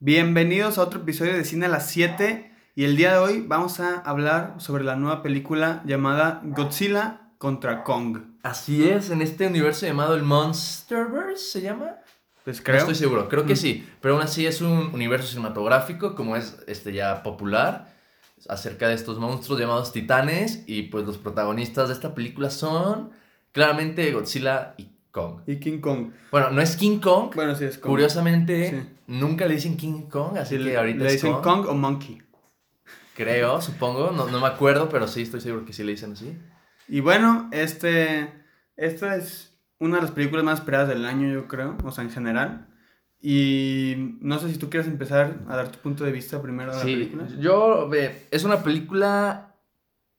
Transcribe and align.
Bienvenidos 0.00 0.78
a 0.78 0.82
otro 0.82 1.00
episodio 1.00 1.32
de 1.34 1.44
Cine 1.44 1.66
a 1.66 1.68
las 1.68 1.90
7 1.90 2.52
y 2.76 2.84
el 2.84 2.96
día 2.96 3.12
de 3.14 3.18
hoy 3.18 3.44
vamos 3.46 3.80
a 3.80 3.96
hablar 4.00 4.54
sobre 4.58 4.84
la 4.84 4.94
nueva 4.94 5.22
película 5.22 5.82
llamada 5.84 6.40
Godzilla 6.44 7.32
contra 7.38 7.82
Kong. 7.82 8.18
Así 8.42 8.88
es, 8.88 9.10
en 9.10 9.22
este 9.22 9.46
universo 9.48 9.86
llamado 9.86 10.14
el 10.14 10.22
Monsterverse, 10.22 11.44
¿se 11.50 11.62
llama? 11.62 11.96
Pues 12.44 12.58
No 12.58 12.64
creo. 12.64 12.78
estoy 12.78 12.94
seguro, 12.94 13.28
creo 13.28 13.44
que 13.44 13.54
Mm. 13.54 13.56
sí, 13.56 13.88
pero 14.00 14.14
aún 14.14 14.22
así 14.22 14.46
es 14.46 14.60
un 14.60 14.90
universo 14.94 15.28
cinematográfico 15.28 16.14
como 16.14 16.36
es 16.36 16.58
este 16.68 16.92
ya 16.92 17.22
popular 17.24 17.92
acerca 18.48 18.86
de 18.88 18.94
estos 18.94 19.18
monstruos 19.18 19.58
llamados 19.60 19.92
titanes 19.92 20.62
y 20.66 20.82
pues 20.84 21.04
los 21.06 21.18
protagonistas 21.18 21.88
de 21.88 21.94
esta 21.94 22.14
película 22.14 22.50
son 22.50 23.10
claramente 23.50 24.12
Godzilla 24.12 24.74
y 24.78 24.90
Kong. 25.18 25.40
Y 25.46 25.56
King 25.56 25.78
Kong. 25.80 26.10
Bueno, 26.30 26.50
no 26.50 26.60
es 26.60 26.76
King 26.76 26.98
Kong, 27.00 27.32
Bueno, 27.34 27.54
sí, 27.54 27.64
es 27.64 27.78
Kong. 27.78 27.90
curiosamente 27.90 28.70
Sí. 28.70 28.96
nunca 29.08 29.46
le 29.46 29.54
dicen 29.54 29.76
King 29.76 30.02
Kong, 30.08 30.36
así 30.38 30.56
Sí, 30.56 30.62
que 30.62 30.70
le, 30.70 30.76
ahorita 30.76 30.98
le 31.04 31.06
es 31.06 31.12
dicen 31.14 31.32
Kong. 31.34 31.42
Kong 31.42 31.66
o 31.68 31.74
Monkey. 31.74 32.22
Creo, 33.14 33.60
supongo, 33.60 34.12
no, 34.12 34.28
no 34.28 34.40
me 34.40 34.46
acuerdo, 34.46 34.88
pero 34.88 35.08
sí 35.08 35.22
estoy 35.22 35.40
seguro 35.40 35.64
que 35.64 35.72
sí 35.72 35.82
le 35.82 35.90
dicen 35.92 36.12
así. 36.12 36.38
Y 36.86 37.00
bueno, 37.00 37.48
este, 37.52 38.32
esta 38.76 39.16
es 39.16 39.58
una 39.80 39.96
de 39.96 40.02
las 40.02 40.10
películas 40.12 40.44
más 40.44 40.60
esperadas 40.60 40.88
del 40.88 41.04
año, 41.04 41.28
yo 41.32 41.48
creo, 41.48 41.76
o 41.84 41.90
sea, 41.90 42.04
en 42.04 42.10
general. 42.10 42.68
Y 43.20 44.16
no 44.20 44.38
sé 44.38 44.48
si 44.52 44.58
tú 44.58 44.70
quieres 44.70 44.86
empezar 44.88 45.38
a 45.48 45.56
dar 45.56 45.72
tu 45.72 45.80
punto 45.80 46.04
de 46.04 46.12
vista 46.12 46.40
primero 46.40 46.70
de 46.70 46.76
la 46.78 46.84
Sí, 46.84 46.92
película. 46.94 47.26
yo, 47.40 47.90
es 48.30 48.44
una 48.44 48.62
película 48.62 49.47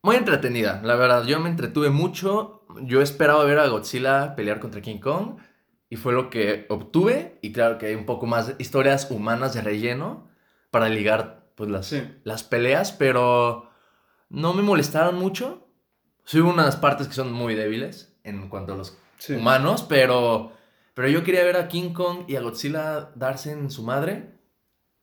muy 0.01 0.15
entretenida, 0.15 0.81
la 0.83 0.95
verdad. 0.95 1.25
Yo 1.25 1.39
me 1.39 1.49
entretuve 1.49 1.89
mucho. 1.89 2.65
Yo 2.83 3.01
esperaba 3.01 3.43
ver 3.43 3.59
a 3.59 3.67
Godzilla 3.67 4.35
pelear 4.35 4.59
contra 4.59 4.81
King 4.81 4.99
Kong 4.99 5.37
y 5.89 5.95
fue 5.97 6.13
lo 6.13 6.29
que 6.29 6.65
obtuve. 6.69 7.37
Y 7.41 7.51
claro 7.51 7.77
que 7.77 7.87
hay 7.87 7.95
un 7.95 8.05
poco 8.05 8.25
más 8.25 8.47
de 8.47 8.55
historias 8.59 9.09
humanas 9.11 9.53
de 9.53 9.61
relleno 9.61 10.29
para 10.71 10.87
ligar 10.89 11.51
pues 11.55 11.69
las, 11.69 11.87
Sí. 11.87 12.01
las 12.23 12.43
peleas, 12.43 12.91
pero 12.93 13.69
no 14.29 14.53
me 14.53 14.61
molestaron 14.61 15.15
mucho. 15.15 15.67
Sí 16.23 16.39
hubo 16.39 16.51
unas 16.51 16.75
partes 16.77 17.07
que 17.07 17.13
son 17.13 17.33
muy 17.33 17.55
débiles 17.55 18.15
en 18.23 18.47
cuanto 18.49 18.73
a 18.73 18.77
los 18.77 18.97
Sí. 19.17 19.33
humanos, 19.33 19.83
pero, 19.89 20.53
pero 20.93 21.09
yo 21.09 21.23
quería 21.25 21.43
ver 21.43 21.57
a 21.57 21.67
King 21.67 21.91
Kong 21.91 22.19
y 22.27 22.37
a 22.37 22.41
Godzilla 22.41 23.11
darse 23.15 23.51
en 23.51 23.69
su 23.69 23.83
madre. 23.83 24.29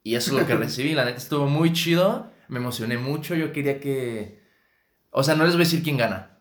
Y 0.03 0.15
eso 0.15 0.31
es 0.35 0.41
lo 0.41 0.47
que 0.47 0.55
recibí. 0.57 0.95
La 0.95 1.05
neta 1.05 1.19
estuvo 1.19 1.47
muy 1.49 1.73
chido. 1.75 2.31
Me 2.49 2.59
emocioné 2.61 2.97
mucho. 2.97 3.35
Yo 3.35 3.53
quería 3.53 3.81
que. 3.81 4.46
O 5.19 5.23
sea, 5.23 5.35
no 5.35 5.45
les 5.45 5.55
voy 5.55 5.63
a 5.63 5.65
decir 5.65 5.83
quién 5.83 5.97
gana. 5.97 6.39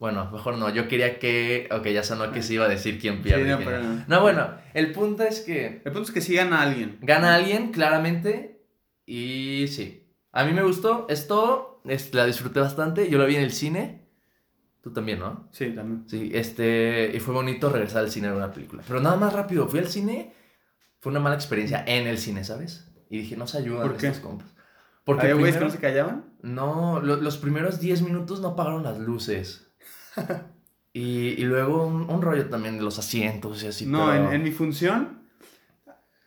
Bueno, 0.00 0.30
mejor 0.32 0.56
no. 0.58 0.68
Yo 0.70 0.88
quería 0.88 1.18
que. 1.20 1.68
Ok, 1.70 1.86
ya 1.88 2.02
sonó 2.02 2.32
que 2.32 2.42
se 2.42 2.54
iba 2.54 2.64
a 2.64 2.68
decir 2.68 2.98
quién 2.98 3.22
pierde. 3.22 3.44
Sí, 3.44 3.50
no, 3.50 3.58
pero- 3.58 4.20
bueno. 4.22 4.50
El 4.74 4.90
punto 4.92 5.22
es 5.22 5.40
que 5.40 5.82
El 5.84 5.92
punto 5.92 6.02
es 6.02 6.10
que 6.10 6.20
sí 6.20 6.34
gana 6.34 6.60
alguien. 6.62 6.98
gana 7.02 7.34
alguien, 7.36 7.70
claramente. 7.70 8.64
Y 9.06 9.66
sí. 9.68 10.12
A 10.32 10.44
mí 10.44 10.52
me 10.52 10.62
gustó. 10.64 11.06
Esto 11.08 11.82
es- 11.84 12.12
la 12.14 12.26
disfruté 12.26 12.58
bastante. 12.60 13.08
Yo 13.08 13.18
la 13.18 13.26
vi 13.26 13.36
en 13.36 13.42
el 13.42 13.52
cine. 13.52 14.08
Tú 14.82 14.92
también, 14.92 15.18
¿no? 15.20 15.48
Sí, 15.52 15.70
también. 15.70 16.04
Sí, 16.08 16.30
este, 16.34 17.12
y 17.14 17.20
fue 17.20 17.34
bonito 17.34 17.68
regresar 17.70 18.00
al 18.02 18.10
cine 18.10 18.26
a 18.28 18.30
ver 18.30 18.38
una 18.42 18.52
película. 18.52 18.82
Pero 18.88 19.00
nada 19.00 19.16
más 19.16 19.32
rápido, 19.32 19.68
fui 19.68 19.78
al 19.78 19.88
cine, 19.88 20.32
fue 21.00 21.10
una 21.10 21.20
mala 21.20 21.34
experiencia 21.36 21.84
en 21.86 22.06
el 22.06 22.16
cine, 22.18 22.42
¿sabes? 22.44 22.90
Y 23.10 23.18
dije, 23.18 23.36
no 23.36 23.46
se 23.46 23.58
ayudan 23.58 23.82
¿Por 23.86 23.96
qué? 23.98 24.06
estos 24.06 24.22
compas. 24.24 24.48
Porque 25.04 25.22
¿Había 25.26 25.34
güeyes 25.34 25.56
que 25.56 25.58
primero- 25.58 25.66
no 25.66 25.72
se 25.76 25.80
callaban? 25.80 26.29
No, 26.42 27.00
lo- 27.00 27.16
los 27.16 27.36
primeros 27.38 27.80
10 27.80 28.02
minutos 28.02 28.40
no 28.40 28.48
apagaron 28.48 28.82
las 28.82 28.98
luces. 28.98 29.70
y, 30.92 31.28
y 31.40 31.42
luego 31.44 31.86
un, 31.86 32.10
un 32.10 32.22
rollo 32.22 32.48
también 32.48 32.76
de 32.78 32.82
los 32.84 32.98
asientos 32.98 33.62
y 33.62 33.68
así. 33.68 33.86
no, 33.86 34.06
pero- 34.10 34.28
en, 34.28 34.32
en 34.34 34.42
mi 34.42 34.50
función, 34.50 35.28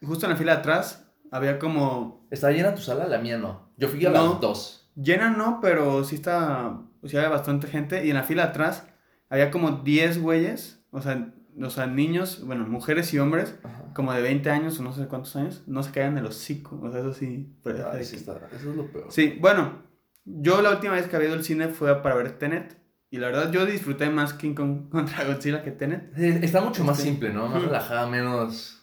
justo 0.05 0.25
en 0.25 0.31
la 0.31 0.37
fila 0.37 0.53
de 0.53 0.59
atrás, 0.59 1.09
había 1.31 1.59
como... 1.59 2.27
¿Está 2.31 2.51
llena 2.51 2.75
tu 2.75 2.81
sala? 2.81 3.07
La 3.07 3.19
mía 3.19 3.37
no. 3.37 3.71
Yo 3.77 3.87
fui 3.89 4.05
a 4.05 4.09
No. 4.09 4.31
las 4.31 4.41
dos. 4.41 4.91
Llena 4.95 5.29
no, 5.31 5.59
pero 5.61 6.03
sí 6.03 6.15
está... 6.15 6.79
O 7.01 7.07
sea, 7.07 7.21
había 7.21 7.29
bastante 7.31 7.67
gente. 7.67 8.05
Y 8.05 8.09
en 8.11 8.15
la 8.15 8.23
fila 8.23 8.43
de 8.43 8.49
atrás 8.49 8.87
había 9.29 9.51
como 9.51 9.71
10 9.83 10.21
güeyes. 10.21 10.83
O 10.91 11.01
sea, 11.01 11.33
o 11.61 11.69
sea, 11.69 11.85
niños, 11.87 12.43
bueno, 12.45 12.65
mujeres 12.67 13.13
y 13.13 13.19
hombres, 13.19 13.55
como 13.93 14.13
de 14.13 14.21
20 14.21 14.49
años 14.49 14.79
o 14.79 14.83
no 14.83 14.93
sé 14.93 15.07
cuántos 15.07 15.35
años, 15.35 15.63
no 15.67 15.83
se 15.83 15.91
caían 15.91 16.17
el 16.17 16.25
hocico. 16.27 16.79
O 16.81 16.91
sea, 16.91 16.99
eso 17.01 17.13
sí. 17.13 17.51
de 17.63 17.71
está- 18.01 18.47
eso 18.55 18.69
es 18.71 18.75
lo 18.75 18.87
peor. 18.91 19.07
Sí, 19.09 19.37
bueno, 19.41 19.81
yo 20.25 20.61
la 20.61 20.71
última 20.71 20.93
vez 20.93 21.07
que 21.07 21.15
había 21.15 21.27
ido 21.29 21.37
al 21.37 21.43
cine 21.43 21.67
fue 21.69 22.01
para 22.01 22.15
ver 22.15 22.37
Tenet. 22.37 22.77
Y 23.09 23.17
la 23.17 23.27
verdad, 23.27 23.51
yo 23.51 23.65
disfruté 23.65 24.09
más 24.09 24.33
King 24.33 24.55
Kong 24.55 24.89
contra 24.91 25.23
Godzilla 25.25 25.61
que 25.63 25.71
Tenet. 25.71 26.11
Sí, 26.15 26.39
Está 26.41 26.61
mucho 26.61 26.83
más 26.83 26.97
Este, 26.97 27.09
simple, 27.11 27.31
¿no? 27.31 27.47
Más 27.47 27.61
relajada, 27.61 28.07
menos 28.07 28.79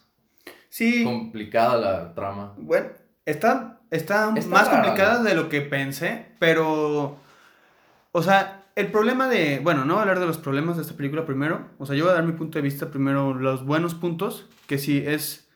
Sí, 0.69 1.03
complicada 1.03 1.75
la 1.77 2.13
trama. 2.13 2.53
bueno, 2.57 2.87
está, 3.25 3.81
está, 3.91 4.31
Está 4.35 4.49
más 4.49 4.67
rara, 4.67 4.81
complicada 4.83 5.17
¿no? 5.17 5.23
de 5.25 5.33
lo 5.35 5.49
que 5.49 5.59
pensé, 5.61 6.27
pero, 6.39 7.17
o 8.13 8.23
sea, 8.23 8.63
el 8.77 8.87
problema 8.89 9.27
de, 9.27 9.59
bueno, 9.61 9.83
no 9.83 9.95
voy 9.95 9.99
a 9.99 10.01
hablar 10.03 10.21
de 10.21 10.27
los 10.27 10.37
problemas 10.37 10.77
de 10.77 10.83
esta 10.83 10.95
película 10.95 11.25
primero, 11.25 11.67
o 11.77 11.85
sea, 11.85 11.93
yo 11.97 12.05
voy 12.05 12.11
a 12.13 12.15
dar 12.15 12.23
mi 12.23 12.31
punto 12.31 12.57
de 12.57 12.61
vista 12.61 12.89
primero, 12.89 13.33
los 13.33 13.65
buenos 13.65 13.95
puntos, 13.95 14.47
que 14.65 14.77
sí, 14.77 15.03
es, 15.05 15.49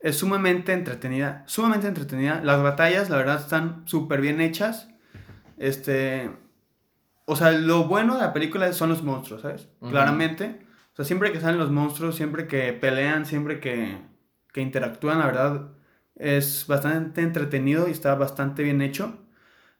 es 0.00 0.16
sumamente 0.16 0.72
entretenida, 0.72 1.42
sumamente 1.46 1.86
entretenida, 1.88 2.40
las 2.42 2.62
batallas, 2.62 3.10
la 3.10 3.18
verdad, 3.18 3.40
están 3.40 3.82
súper 3.86 4.22
bien 4.22 4.40
hechas, 4.40 4.88
este, 5.58 6.30
o 7.26 7.36
sea, 7.36 7.52
lo 7.52 7.84
bueno 7.84 8.14
de 8.14 8.20
la 8.20 8.32
película 8.32 8.72
son 8.72 8.90
los 8.90 9.02
monstruos, 9.02 9.42
¿sabes? 9.42 9.68
Ujú. 9.80 9.90
Claramente, 9.90 10.60
o 10.92 10.96
sea, 10.96 11.04
siempre 11.04 11.32
que 11.32 11.40
salen 11.40 11.58
los 11.58 11.70
monstruos, 11.70 12.16
siempre 12.16 12.46
que 12.46 12.72
pelean, 12.72 13.24
siempre 13.26 13.60
que, 13.60 13.98
que 14.52 14.60
interactúan, 14.60 15.18
la 15.18 15.26
verdad, 15.26 15.68
es 16.16 16.66
bastante 16.66 17.22
entretenido 17.22 17.88
y 17.88 17.92
está 17.92 18.14
bastante 18.14 18.62
bien 18.62 18.82
hecho. 18.82 19.18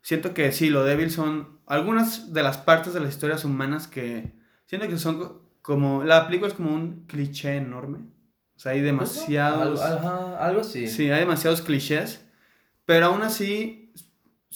Siento 0.01 0.33
que 0.33 0.51
sí, 0.51 0.69
lo 0.69 0.83
débil 0.83 1.11
son 1.11 1.59
algunas 1.67 2.33
de 2.33 2.43
las 2.43 2.57
partes 2.57 2.93
de 2.93 2.99
las 2.99 3.09
historias 3.09 3.45
humanas 3.45 3.87
que 3.87 4.33
siento 4.65 4.87
que 4.87 4.97
son 4.97 5.17
co- 5.19 5.41
como 5.61 6.03
la 6.03 6.27
película 6.27 6.49
es 6.49 6.55
como 6.55 6.73
un 6.73 7.05
cliché 7.07 7.57
enorme. 7.57 7.99
O 8.55 8.59
sea, 8.59 8.73
hay 8.73 8.81
demasiados 8.81 9.81
Algo, 9.81 9.99
ajá, 10.07 10.45
algo 10.45 10.61
así. 10.61 10.87
Sí, 10.87 11.09
hay 11.11 11.21
demasiados 11.21 11.61
clichés, 11.61 12.25
pero 12.85 13.07
aún 13.07 13.21
así 13.23 13.84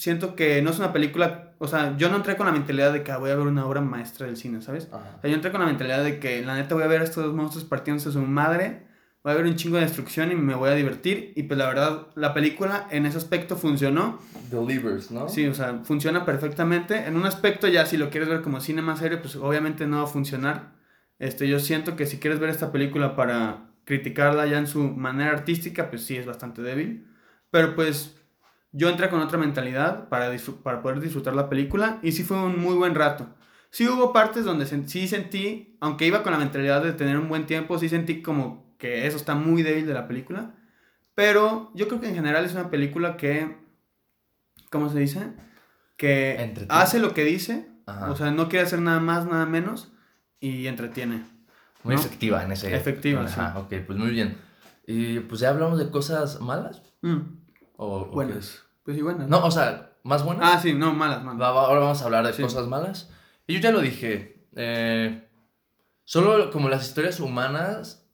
siento 0.00 0.34
que 0.34 0.62
no 0.62 0.70
es 0.70 0.78
una 0.78 0.94
película, 0.94 1.52
o 1.58 1.68
sea, 1.68 1.94
yo 1.98 2.08
no 2.08 2.16
entré 2.16 2.34
con 2.38 2.46
la 2.46 2.52
mentalidad 2.52 2.90
de 2.90 3.02
que 3.02 3.12
ah, 3.12 3.18
voy 3.18 3.30
a 3.30 3.36
ver 3.36 3.46
una 3.46 3.66
obra 3.66 3.82
maestra 3.82 4.24
del 4.24 4.38
cine, 4.38 4.62
¿sabes? 4.62 4.88
Ajá. 4.90 5.16
O 5.18 5.20
sea, 5.20 5.28
yo 5.28 5.36
entré 5.36 5.50
con 5.50 5.60
la 5.60 5.66
mentalidad 5.66 6.02
de 6.02 6.18
que 6.18 6.40
la 6.40 6.54
neta 6.54 6.74
voy 6.74 6.84
a 6.84 6.86
ver 6.86 7.02
a 7.02 7.04
estos 7.04 7.22
dos 7.22 7.34
monstruos 7.34 7.66
partiéndose 7.66 8.10
su 8.10 8.22
madre, 8.22 8.86
voy 9.22 9.34
a 9.34 9.36
ver 9.36 9.44
un 9.44 9.56
chingo 9.56 9.76
de 9.76 9.82
destrucción 9.82 10.32
y 10.32 10.36
me 10.36 10.54
voy 10.54 10.70
a 10.70 10.74
divertir. 10.74 11.34
Y 11.36 11.42
pues 11.42 11.58
la 11.58 11.66
verdad, 11.66 12.06
la 12.14 12.32
película 12.32 12.88
en 12.90 13.04
ese 13.04 13.18
aspecto 13.18 13.56
funcionó. 13.56 14.18
Delivers, 14.50 15.10
¿no? 15.10 15.28
Sí, 15.28 15.46
o 15.46 15.52
sea, 15.52 15.80
funciona 15.84 16.24
perfectamente. 16.24 17.06
En 17.06 17.16
un 17.16 17.26
aspecto 17.26 17.68
ya 17.68 17.84
si 17.84 17.98
lo 17.98 18.08
quieres 18.08 18.30
ver 18.30 18.40
como 18.40 18.60
cine 18.60 18.80
más 18.80 19.00
serio, 19.00 19.20
pues 19.20 19.36
obviamente 19.36 19.86
no 19.86 19.98
va 19.98 20.04
a 20.04 20.06
funcionar. 20.06 20.72
Este, 21.18 21.46
yo 21.46 21.60
siento 21.60 21.94
que 21.94 22.06
si 22.06 22.18
quieres 22.18 22.40
ver 22.40 22.48
esta 22.48 22.72
película 22.72 23.16
para 23.16 23.66
criticarla 23.84 24.46
ya 24.46 24.56
en 24.56 24.66
su 24.66 24.80
manera 24.80 25.32
artística, 25.32 25.90
pues 25.90 26.04
sí 26.04 26.16
es 26.16 26.24
bastante 26.24 26.62
débil. 26.62 27.06
Pero 27.50 27.74
pues 27.74 28.16
yo 28.72 28.88
entré 28.88 29.08
con 29.10 29.20
otra 29.20 29.38
mentalidad 29.38 30.08
para, 30.08 30.30
para 30.62 30.82
poder 30.82 31.00
disfrutar 31.00 31.34
la 31.34 31.48
película 31.48 31.98
y 32.02 32.12
sí 32.12 32.22
fue 32.22 32.36
un 32.42 32.58
muy 32.60 32.74
buen 32.76 32.94
rato. 32.94 33.28
Sí 33.70 33.86
hubo 33.88 34.12
partes 34.12 34.44
donde 34.44 34.64
sen- 34.66 34.86
sí 34.86 35.06
sentí, 35.08 35.76
aunque 35.80 36.06
iba 36.06 36.22
con 36.22 36.32
la 36.32 36.38
mentalidad 36.38 36.82
de 36.82 36.92
tener 36.92 37.18
un 37.18 37.28
buen 37.28 37.46
tiempo, 37.46 37.78
sí 37.78 37.88
sentí 37.88 38.22
como 38.22 38.74
que 38.78 39.06
eso 39.06 39.16
está 39.16 39.34
muy 39.34 39.62
débil 39.62 39.86
de 39.86 39.94
la 39.94 40.08
película. 40.08 40.54
Pero 41.14 41.70
yo 41.74 41.86
creo 41.88 42.00
que 42.00 42.08
en 42.08 42.14
general 42.14 42.44
es 42.44 42.52
una 42.54 42.70
película 42.70 43.16
que, 43.16 43.56
¿cómo 44.70 44.88
se 44.88 44.98
dice? 45.00 45.32
Que 45.96 46.32
Entretiene. 46.42 46.68
hace 46.82 46.98
lo 46.98 47.12
que 47.14 47.24
dice, 47.24 47.68
Ajá. 47.86 48.10
o 48.10 48.16
sea, 48.16 48.30
no 48.30 48.48
quiere 48.48 48.64
hacer 48.66 48.80
nada 48.80 49.00
más, 49.00 49.26
nada 49.26 49.46
menos 49.46 49.92
y 50.40 50.66
entretiene. 50.66 51.22
Muy 51.82 51.94
¿no? 51.94 52.00
efectiva 52.00 52.42
en 52.44 52.52
ese. 52.52 52.74
Efectiva, 52.74 53.22
Ajá, 53.24 53.58
ok, 53.58 53.72
pues 53.86 53.98
muy 53.98 54.10
bien. 54.10 54.36
Y 54.86 55.20
pues 55.20 55.40
ya 55.40 55.50
hablamos 55.50 55.78
de 55.78 55.90
cosas 55.90 56.40
malas. 56.40 56.82
Mm, 57.02 57.18
¿O, 57.82 58.04
buenas. 58.06 58.36
es? 58.36 58.62
Pues 58.84 58.96
sí, 58.96 59.02
buenas. 59.02 59.26
No, 59.28 59.42
o 59.44 59.50
sea, 59.50 59.96
más 60.02 60.22
buenas. 60.22 60.50
Ah, 60.54 60.60
sí, 60.60 60.74
no, 60.74 60.92
malas, 60.92 61.24
malas. 61.24 61.48
Ahora 61.48 61.80
vamos 61.80 62.02
a 62.02 62.04
hablar 62.04 62.26
de 62.26 62.32
Sí. 62.34 62.42
cosas 62.42 62.66
malas. 62.66 63.08
Y 63.46 63.54
yo 63.54 63.60
ya 63.60 63.70
lo 63.72 63.80
dije. 63.80 64.46
eh, 64.56 65.28
solo 66.04 66.50
como 66.50 66.68
las 66.68 66.86
historias 66.86 67.20
humanas, 67.20 68.04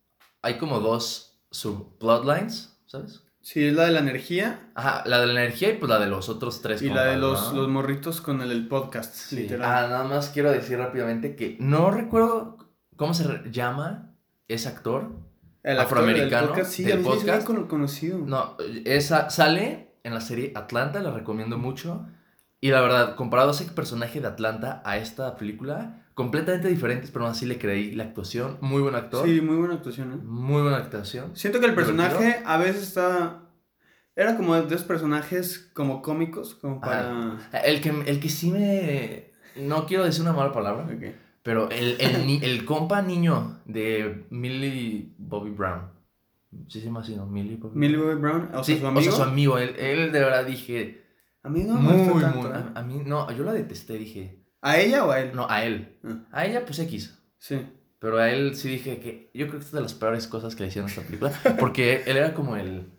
hay 0.43 0.59
como 0.59 0.81
dos 0.81 1.41
sub-bloodlines, 1.51 2.79
¿sabes? 2.87 3.23
Sí, 3.41 3.65
es 3.65 3.75
la 3.75 3.85
de 3.87 3.93
la 3.93 4.01
energía 4.01 4.71
Ajá, 4.75 5.03
la 5.07 5.21
de 5.21 5.27
la 5.29 5.33
energía 5.45 5.71
y 5.71 5.79
pues 5.79 5.89
la 5.89 5.99
de 5.99 6.07
los 6.09 6.29
otros 6.29 6.61
tres. 6.63 6.83
y 6.83 6.91
la 6.91 7.05
de 7.05 7.17
los, 7.17 7.53
¿no? 7.55 7.61
los 7.63 7.69
morritos 7.71 8.21
con 8.21 8.41
el, 8.43 8.51
el 8.53 8.69
podcast, 8.69 9.15
Sí. 9.15 9.37
literal. 9.37 9.65
Ah, 9.85 9.89
nada 9.89 10.05
más 10.05 10.29
quiero 10.29 10.51
decir 10.53 10.79
rápidamente 10.79 11.37
que 11.37 11.57
no 11.59 11.91
recuerdo 11.91 12.59
cómo 12.97 13.15
se 13.15 13.25
llama 13.51 14.15
ese 14.49 14.69
actor. 14.69 15.11
El 15.67 15.81
actor 15.81 15.99
del 15.99 16.09
afroamericano 16.11 16.47
podcast, 16.49 16.71
sí, 16.71 16.85
del 16.85 17.01
podcast. 17.01 17.47
conocido. 17.69 18.19
No, 18.19 18.57
esa 18.85 19.31
sale 19.31 19.97
en 20.05 20.15
la 20.15 20.21
serie 20.21 20.53
Atlanta, 20.55 21.01
la 21.01 21.11
recomiendo 21.11 21.59
mucho. 21.59 22.07
Y 22.61 22.71
la 22.71 22.81
verdad, 22.81 23.17
comparado 23.17 23.51
a 23.51 23.53
ese 23.53 23.65
personaje 23.67 24.21
de 24.21 24.29
Atlanta 24.29 24.81
a 24.85 24.97
esta 24.97 25.37
película, 25.37 26.07
completamente 26.15 26.69
diferentes, 26.69 27.11
pero 27.11 27.25
aún 27.25 27.33
así 27.33 27.47
le 27.47 27.59
creí 27.59 27.93
la 27.93 28.05
actuación. 28.05 28.59
Muy 28.61 28.81
buen 28.81 28.95
actor. 28.95 29.27
Sí, 29.27 29.41
muy 29.41 29.57
buena 29.57 29.75
actuación, 29.75 30.13
¿eh? 30.13 30.17
Muy 30.25 30.63
buena 30.63 30.79
actuación. 30.79 31.37
Siento 31.37 31.59
que 31.59 31.67
el 31.67 31.73
¿Divertido? 31.73 31.97
personaje 31.99 32.43
a 32.45 32.57
veces 32.59 32.83
está... 32.85 33.43
Era 34.15 34.37
como 34.37 34.55
de 34.55 34.73
esos 34.75 34.87
personajes 34.87 35.71
como 35.75 36.01
cómicos, 36.01 36.55
como 36.55 36.81
para... 36.81 37.39
El 37.65 37.81
que, 37.81 37.91
el 38.07 38.21
que 38.21 38.29
sí 38.29 38.51
me... 38.53 39.33
No 39.57 39.87
quiero 39.87 40.05
decir 40.05 40.23
una 40.23 40.33
mala 40.33 40.53
palabra, 40.53 40.85
Ok. 40.85 41.26
Pero 41.47 41.71
el, 41.71 41.97
el, 42.01 42.43
el 42.43 42.65
compa 42.65 43.01
niño 43.03 43.61
de 43.67 44.27
Millie 44.31 45.15
Bobby 45.17 45.51
Brown. 45.51 45.83
Sí 46.69 46.81
se 46.81 46.87
llama 46.87 47.01
así, 47.01 47.15
¿no? 47.15 47.25
Millie 47.27 47.57
Bobby 47.57 47.79
Millie 47.79 47.97
Bobby 47.97 48.17
Brown, 48.17 48.49
o 48.53 48.65
sea, 48.65 48.75
Sí, 48.75 48.81
su 48.81 48.85
o 48.85 48.89
amigo. 48.89 49.03
sea, 49.03 49.13
su 49.13 49.23
amigo. 49.23 49.59
Él, 49.59 49.77
él 49.79 50.11
de 50.13 50.19
verdad 50.19 50.45
dije... 50.45 51.05
A 51.45 51.49
mí 51.49 51.63
no 51.63 51.75
me 51.81 51.93
muy, 51.93 52.09
gustó 52.09 52.21
tanto, 52.21 52.39
muy... 52.49 52.51
¿eh? 52.51 52.65
A, 52.75 52.81
a 52.81 52.83
mí, 52.83 53.03
no, 53.07 53.31
yo 53.31 53.45
la 53.45 53.53
detesté, 53.53 53.97
dije... 53.97 54.43
¿A 54.61 54.79
ella 54.79 55.05
o 55.05 55.13
a 55.13 55.21
él? 55.21 55.31
No, 55.35 55.47
a 55.49 55.65
él. 55.65 55.97
Ah, 56.03 56.41
A 56.41 56.47
ella, 56.47 56.65
pues 56.65 56.79
X. 56.81 57.17
sí. 57.39 57.61
Pero 57.99 58.19
a 58.19 58.29
él 58.31 58.55
sí 58.57 58.69
dije 58.69 58.99
que 58.99 59.31
yo 59.33 59.47
creo 59.49 59.59
que 59.61 59.65
es 59.67 59.73
de 59.73 59.81
las 59.81 59.95
peores 59.95 60.27
cosas 60.27 60.55
que 60.55 60.63
le 60.65 60.69
hicieron 60.69 60.89
a 60.89 60.93
esta 60.93 61.03
película. 61.03 61.33
Porque 61.59 62.03
él 62.07 62.17
era 62.19 62.35
como 62.35 62.57
el, 62.57 62.93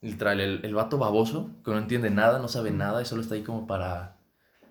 literal, 0.00 0.38
el, 0.40 0.60
el 0.64 0.74
vato 0.74 0.96
baboso, 0.98 1.50
que 1.64 1.70
no 1.72 1.78
entiende 1.78 2.10
nada, 2.10 2.38
no 2.38 2.48
sabe 2.48 2.70
nada 2.70 3.02
y 3.02 3.04
solo 3.04 3.22
está 3.22 3.34
ahí 3.34 3.42
como 3.42 3.66
para 3.66 4.13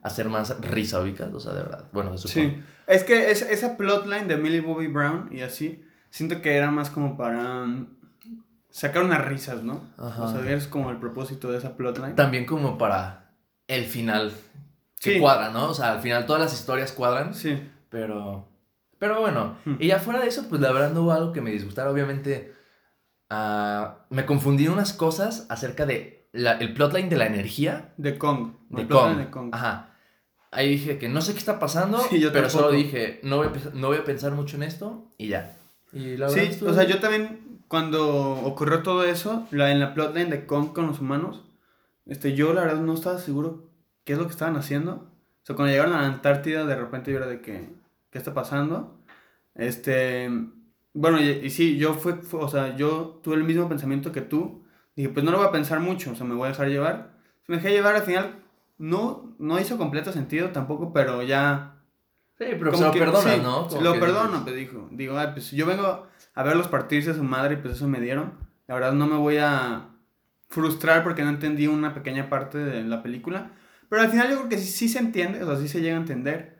hacer 0.03 0.29
más 0.29 0.59
risa, 0.61 0.99
ubicas. 1.01 1.33
O 1.33 1.39
sea, 1.39 1.53
de 1.53 1.63
verdad. 1.63 1.85
Bueno, 1.93 2.13
eso 2.13 2.27
Sí. 2.27 2.61
Es 2.87 3.03
que 3.03 3.31
es, 3.31 3.41
esa 3.41 3.77
plotline 3.77 4.27
de 4.27 4.37
Millie 4.37 4.61
Bobby 4.61 4.87
Brown 4.87 5.29
y 5.31 5.41
así, 5.41 5.83
siento 6.09 6.41
que 6.41 6.55
era 6.57 6.69
más 6.71 6.89
como 6.89 7.15
para 7.17 7.65
mm, 7.65 7.87
sacar 8.69 9.03
unas 9.03 9.23
risas, 9.25 9.63
¿no? 9.63 9.81
Ajá. 9.97 10.23
O 10.23 10.27
sea, 10.31 10.51
es 10.51 10.67
como 10.67 10.89
el 10.91 10.97
propósito 10.97 11.51
de 11.51 11.57
esa 11.59 11.77
plotline. 11.77 12.15
También 12.15 12.45
como 12.45 12.77
para 12.77 13.31
el 13.67 13.85
final. 13.85 14.31
Que 14.99 15.15
Sí. 15.15 15.19
cuadra, 15.19 15.49
¿no? 15.51 15.69
O 15.69 15.73
sea, 15.73 15.91
al 15.93 15.99
final 16.01 16.25
todas 16.25 16.41
las 16.41 16.53
historias 16.53 16.91
cuadran. 16.91 17.33
Sí. 17.33 17.61
Pero. 17.89 18.47
Pero 18.99 19.19
bueno. 19.21 19.57
Hmm. 19.65 19.75
Y 19.79 19.87
ya 19.87 19.99
fuera 19.99 20.19
de 20.21 20.27
eso, 20.27 20.47
pues 20.49 20.61
la 20.61 20.71
verdad 20.71 20.91
no 20.91 21.01
hubo 21.01 21.11
algo 21.11 21.31
que 21.33 21.41
me 21.41 21.51
disgustara. 21.51 21.89
Obviamente. 21.91 22.53
ah, 23.29 24.05
me 24.09 24.25
confundí 24.25 24.67
unas 24.67 24.93
cosas 24.93 25.47
acerca 25.49 25.85
de 25.85 26.27
la- 26.33 26.53
el 26.57 26.73
plotline 26.73 27.09
de 27.09 27.17
la 27.17 27.25
energía. 27.25 27.93
De 27.97 28.17
Kong. 28.17 28.53
De 28.69 28.87
Kong. 28.87 29.17
de 29.17 29.29
Kong. 29.29 29.49
Ajá. 29.53 29.92
Ahí 30.53 30.69
dije 30.69 30.97
que 30.97 31.09
no 31.09 31.21
sé 31.21 31.33
qué 31.33 31.39
está 31.39 31.59
pasando, 31.59 31.99
Sí, 31.99 32.19
yo 32.19 32.31
pero 32.31 32.49
solo 32.49 32.69
tampoco. 32.69 32.83
dije, 32.83 33.19
no 33.23 33.37
voy, 33.37 33.47
a, 33.47 33.51
no 33.75 33.87
voy 33.87 33.97
a 33.97 34.03
pensar 34.03 34.31
mucho 34.33 34.55
en 34.57 34.63
esto 34.63 35.11
y 35.17 35.27
ya. 35.29 35.57
Y 35.91 36.17
la 36.17 36.29
Sí, 36.29 36.49
o 36.65 36.73
sea, 36.73 36.83
yo 36.83 36.99
también, 36.99 37.59
cuando 37.67 38.31
ocurrió 38.43 38.81
todo 38.83 39.03
eso, 39.03 39.47
la, 39.51 39.71
en 39.71 39.79
la 39.79 39.93
plotline 39.93 40.29
de 40.29 40.45
Kong 40.45 40.73
con 40.73 40.87
los 40.87 40.99
humanos, 40.99 41.43
este, 42.05 42.33
yo 42.35 42.53
la 42.53 42.61
verdad 42.65 42.81
no 42.81 42.93
estaba 42.93 43.17
seguro 43.19 43.69
qué 44.03 44.13
es 44.13 44.19
lo 44.19 44.25
que 44.25 44.31
estaban 44.31 44.55
haciendo. 44.55 44.91
O 45.41 45.45
sea, 45.45 45.55
cuando 45.55 45.71
llegaron 45.71 45.93
a 45.93 46.01
la 46.01 46.07
Antártida, 46.07 46.65
de 46.65 46.75
repente 46.75 47.11
yo 47.11 47.17
era 47.17 47.27
de 47.27 47.41
que, 47.41 47.69
¿qué 48.11 48.17
está 48.17 48.33
pasando? 48.33 48.99
Este, 49.55 50.29
bueno, 50.93 51.19
y, 51.21 51.29
y 51.29 51.49
sí, 51.49 51.77
yo 51.77 51.93
fue, 51.93 52.15
fue- 52.15 52.41
o 52.41 52.47
sea, 52.47 52.75
yo 52.75 53.19
tuve 53.23 53.35
el 53.35 53.43
mismo 53.43 53.67
pensamiento 53.69 54.11
que 54.11 54.21
tú. 54.21 54.63
Dije, 54.95 55.09
pues 55.09 55.23
no 55.25 55.31
lo 55.31 55.37
voy 55.39 55.47
a 55.47 55.51
pensar 55.51 55.79
mucho, 55.79 56.11
o 56.11 56.15
sea, 56.15 56.25
me 56.25 56.35
voy 56.35 56.45
a 56.47 56.49
dejar 56.51 56.67
llevar. 56.69 57.13
Me 57.47 57.57
dejé 57.57 57.71
llevar, 57.71 57.95
al 57.95 58.03
final, 58.03 58.35
no, 58.77 59.35
no 59.39 59.59
hizo 59.59 59.77
completo 59.77 60.11
sentido 60.11 60.49
tampoco, 60.49 60.91
pero 60.93 61.21
ya 61.23 61.69
Sí, 62.37 62.45
pero 62.57 62.71
como 62.71 62.77
se 62.77 62.83
lo 62.85 62.91
que- 62.91 62.99
perdonas, 62.99 63.35
sí, 63.35 63.39
¿no? 63.41 63.67
Como 63.67 63.81
lo 63.81 63.93
que 63.93 63.99
perdono, 63.99 64.43
pues 64.43 64.55
dijo. 64.55 64.87
Digo, 64.91 65.17
ay, 65.17 65.27
pues 65.33 65.51
yo 65.51 65.65
vengo 65.65 66.07
a 66.33 66.43
verlos 66.43 66.67
partirse 66.67 67.11
a 67.11 67.13
su 67.13 67.23
madre 67.23 67.53
y 67.53 67.57
pues 67.57 67.75
eso 67.75 67.87
me 67.87 68.01
dieron. 68.01 68.33
La 68.67 68.73
verdad 68.75 68.93
no 68.93 69.05
me 69.07 69.17
voy 69.17 69.37
a 69.37 69.89
frustrar 70.49 71.03
porque 71.03 71.23
no 71.23 71.29
entendí 71.29 71.67
una 71.67 71.93
pequeña 71.93 72.29
parte 72.29 72.57
de 72.57 72.83
la 72.83 73.03
película. 73.03 73.51
Pero 73.89 74.01
al 74.01 74.09
final 74.09 74.29
yo 74.29 74.37
creo 74.37 74.49
que 74.49 74.57
sí, 74.57 74.65
sí 74.71 74.89
se 74.89 74.99
entiende, 74.99 75.43
o 75.43 75.47
sea, 75.47 75.57
sí 75.57 75.67
se 75.67 75.81
llega 75.81 75.95
a 75.95 75.99
entender. 75.99 76.57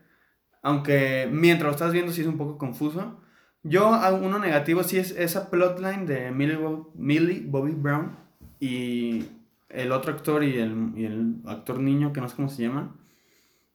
Aunque 0.62 1.28
mientras 1.32 1.66
lo 1.68 1.72
estás 1.72 1.92
viendo 1.92 2.12
sí 2.12 2.22
es 2.22 2.28
un 2.28 2.38
poco 2.38 2.58
confuso. 2.58 3.20
Yo, 3.64 3.90
uno 4.22 4.38
negativo 4.40 4.84
sí 4.84 4.98
es 4.98 5.12
esa 5.12 5.50
plotline 5.50 6.06
de 6.06 6.32
Millie, 6.32 6.60
Millie 6.96 7.46
Bobby 7.48 7.72
Brown 7.72 8.16
y 8.60 9.26
el 9.74 9.92
otro 9.92 10.14
actor 10.14 10.44
y 10.44 10.58
el, 10.60 10.92
y 10.96 11.06
el 11.06 11.36
actor 11.46 11.80
niño 11.80 12.14
que 12.14 12.22
no 12.22 12.30
sé 12.30 12.36
cómo 12.36 12.50
se 12.50 12.64
llama. 12.64 12.96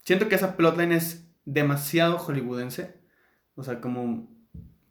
Siento 0.05 0.29
que 0.29 0.37
esa 0.37 0.57
plotline 0.57 0.93
es 0.93 1.29
demasiado 1.45 2.19
hollywoodense. 2.19 2.97
O 3.55 3.63
sea, 3.65 3.81
como, 3.81 4.31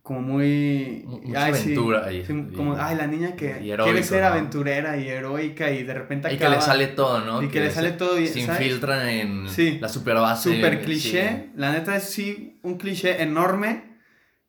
como 0.01 0.21
muy... 0.21 1.03
Mu- 1.07 1.21
mucha 1.21 1.45
ay, 1.45 1.53
sí, 1.55 1.63
aventura 1.73 2.05
ahí. 2.05 2.25
sí, 2.25 2.33
Y- 2.51 2.53
como, 2.55 2.75
ay, 2.77 2.95
la 2.97 3.07
niña 3.07 3.35
que 3.35 3.59
y 3.61 3.71
quiere 3.75 4.03
ser 4.03 4.21
¿no? 4.21 4.27
aventurera 4.27 4.97
y 4.97 5.07
heroica 5.07 5.71
y 5.71 5.83
de 5.83 5.93
repente 5.93 6.27
Y 6.33 6.37
que 6.37 6.43
acaba... 6.45 6.55
le 6.55 6.61
sale 6.61 6.87
todo, 6.87 7.21
¿no? 7.21 7.41
y 7.41 7.47
que 7.47 7.61
le 7.61 7.71
sale 7.71 7.91
todo 7.93 8.15
bien, 8.15 8.31
Se 8.33 8.45
¿sabes? 8.45 8.61
infiltran 8.61 9.07
en 9.07 9.49
Sí. 9.49 9.77
la 9.79 9.89
super 9.89 10.15
base. 10.15 10.53
Super 10.55 10.81
cliché. 10.81 11.49
La 11.55 11.71
neta 11.71 11.95
es 11.95 12.03
sí 12.03 12.59
un 12.63 12.77
cliché 12.77 13.21
enorme. 13.23 13.97